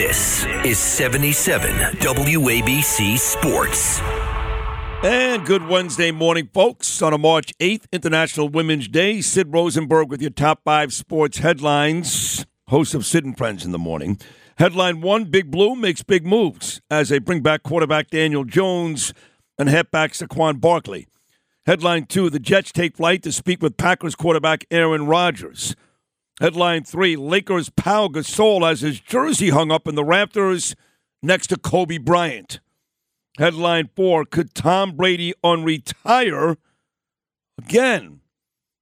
[0.00, 4.00] This is 77 WABC Sports.
[5.04, 7.02] And good Wednesday morning, folks.
[7.02, 12.46] On a March 8th, International Women's Day, Sid Rosenberg with your top five sports headlines.
[12.68, 14.18] Host of Sid and Friends in the morning.
[14.56, 19.12] Headline one Big Blue makes big moves as they bring back quarterback Daniel Jones
[19.58, 21.08] and head back Saquon Barkley.
[21.66, 25.76] Headline two The Jets take flight to speak with Packers quarterback Aaron Rodgers.
[26.40, 30.74] Headline three Lakers Pau Gasol has his jersey hung up in the rafters
[31.22, 32.60] next to Kobe Bryant.
[33.36, 36.56] Headline four Could Tom Brady unretire
[37.58, 38.20] again?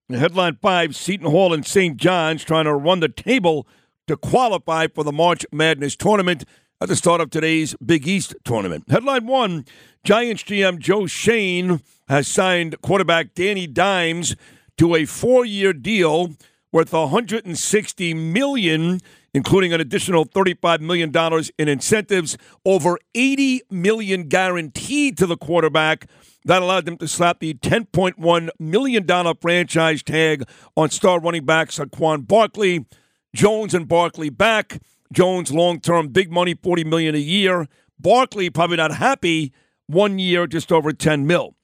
[0.09, 1.97] Headline five Seton Hall and St.
[1.97, 3.67] John's trying to run the table
[4.07, 6.45] to qualify for the March Madness tournament
[6.81, 8.85] at the start of today's Big East tournament.
[8.89, 9.65] Headline one
[10.05, 14.37] Giants GM Joe Schoen has signed quarterback Danny Dimes
[14.77, 16.37] to a four year deal
[16.73, 19.01] worth 160 million
[19.35, 21.13] including an additional $35 million
[21.59, 26.09] in incentives, over 80 million guaranteed to the quarterback.
[26.45, 30.45] That allowed them to slap the $10.1 million franchise tag
[30.77, 32.87] on star running back Saquon Barkley.
[33.35, 34.81] Jones and Barkley back.
[35.13, 37.67] Jones long term, big money, 40 million a year.
[37.99, 39.53] Barkley probably not happy,
[39.87, 41.58] one year, just over 10 mil.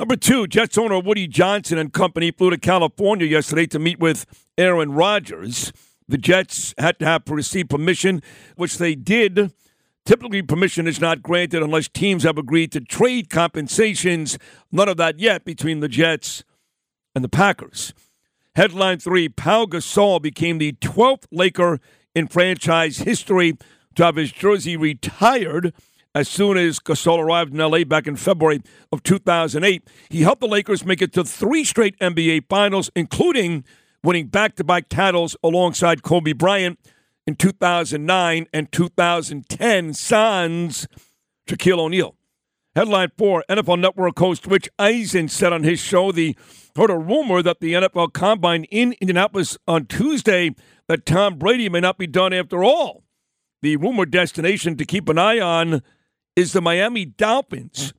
[0.00, 4.24] Number two, Jets owner Woody Johnson and company flew to California yesterday to meet with
[4.56, 5.74] Aaron Rodgers.
[6.08, 8.22] The Jets had to have received permission,
[8.56, 9.52] which they did.
[10.06, 14.38] Typically, permission is not granted unless teams have agreed to trade compensations.
[14.72, 16.44] None of that yet between the Jets
[17.14, 17.92] and the Packers.
[18.54, 21.78] Headline three Pau Gasol became the 12th Laker
[22.14, 23.58] in franchise history
[23.96, 25.74] to have his jersey retired
[26.14, 28.62] as soon as Gasol arrived in LA back in February
[28.92, 29.88] of 2008.
[30.08, 33.64] He helped the Lakers make it to three straight NBA finals, including
[34.02, 36.78] winning back to back titles alongside Kobe Bryant
[37.26, 40.88] in 2009 and 2010, sans
[41.46, 42.16] Shaquille O'Neal.
[42.76, 46.36] Headline four NFL Network host Rich Eisen said on his show the
[46.76, 50.54] heard a rumor that the NFL Combine in Indianapolis on Tuesday
[50.86, 53.02] that Tom Brady may not be done after all.
[53.60, 55.82] The rumored destination to keep an eye on
[56.40, 57.92] is the Miami Dolphins.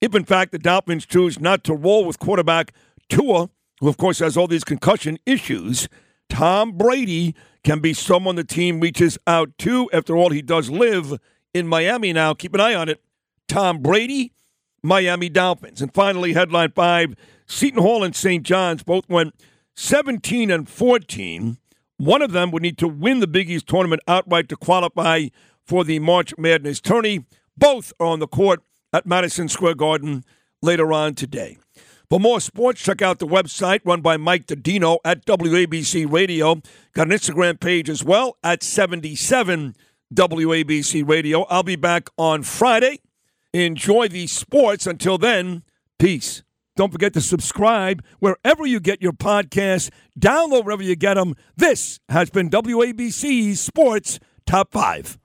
[0.00, 2.72] If, in fact, the Dolphins choose not to roll with quarterback
[3.08, 5.88] Tua, who, of course, has all these concussion issues,
[6.28, 7.34] Tom Brady
[7.64, 9.90] can be someone the team reaches out to.
[9.92, 11.18] After all, he does live
[11.52, 12.32] in Miami now.
[12.32, 13.02] Keep an eye on it.
[13.48, 14.32] Tom Brady,
[14.84, 15.82] Miami Dolphins.
[15.82, 18.44] And finally, headline five Seton Hall and St.
[18.44, 19.34] John's both went
[19.74, 21.58] 17 and 14.
[21.96, 25.26] One of them would need to win the Big East tournament outright to qualify
[25.66, 27.26] for the March Madness tourney.
[27.60, 28.62] Both are on the court
[28.92, 30.24] at Madison Square Garden
[30.62, 31.58] later on today.
[32.08, 36.56] For more sports, check out the website run by Mike Dodino at WABC Radio.
[36.94, 39.76] Got an Instagram page as well at 77
[40.12, 41.42] WABC Radio.
[41.44, 43.00] I'll be back on Friday.
[43.52, 44.86] Enjoy the sports.
[44.86, 45.62] Until then,
[45.98, 46.42] peace.
[46.76, 49.90] Don't forget to subscribe wherever you get your podcasts.
[50.18, 51.34] Download wherever you get them.
[51.56, 55.18] This has been WABC Sports Top 5.